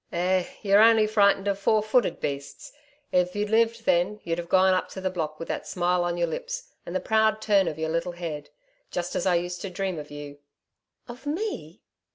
'Eh! 0.11 0.45
You're 0.63 0.81
only 0.81 1.05
frightened 1.05 1.47
of 1.47 1.59
four 1.59 1.83
footed 1.83 2.19
beasts. 2.19 2.73
If 3.11 3.35
you'd 3.35 3.51
lived 3.51 3.85
then, 3.85 4.19
you'd 4.23 4.39
have 4.39 4.49
gone 4.49 4.73
up 4.73 4.89
to 4.89 4.99
the 4.99 5.11
block 5.11 5.37
with 5.37 5.47
that 5.49 5.67
smile 5.67 6.03
on 6.03 6.17
your 6.17 6.25
lips, 6.25 6.73
and 6.87 6.95
the 6.95 6.99
proud 6.99 7.39
turn 7.39 7.67
of 7.67 7.77
your 7.77 7.89
little 7.89 8.13
head 8.13 8.49
just 8.89 9.15
as 9.15 9.27
I 9.27 9.35
used 9.35 9.61
to 9.61 9.69
dream 9.69 9.99
of 9.99 10.09
you...' 10.09 10.39
'Of 11.07 11.27
ME!' 11.27 11.83